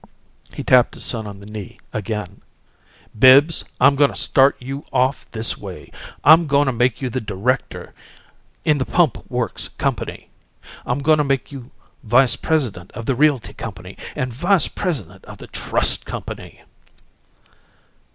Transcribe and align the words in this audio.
He 0.51 0.63
tapped 0.63 0.95
his 0.95 1.05
son 1.05 1.27
on 1.27 1.39
the 1.41 1.45
knee 1.45 1.77
again. 1.93 2.41
"Bibbs, 3.19 3.63
I'm 3.79 3.95
goin' 3.95 4.09
to 4.09 4.15
start 4.15 4.55
you 4.59 4.83
off 4.91 5.29
this 5.29 5.59
way: 5.59 5.91
I'm 6.23 6.47
goin' 6.47 6.65
to 6.65 6.71
make 6.71 7.03
you 7.03 7.09
a 7.13 7.19
director 7.21 7.93
in 8.65 8.79
the 8.79 8.85
Pump 8.85 9.29
Works 9.29 9.67
Company; 9.67 10.31
I'm 10.87 11.03
goin' 11.03 11.19
to 11.19 11.23
make 11.23 11.51
you 11.51 11.69
vice 12.01 12.35
president 12.35 12.89
of 12.93 13.05
the 13.05 13.13
Realty 13.13 13.53
Company 13.53 13.95
and 14.15 14.31
a 14.31 14.33
vice 14.33 14.67
president 14.67 15.23
of 15.25 15.37
the 15.37 15.45
Trust 15.45 16.03
Company!" 16.03 16.63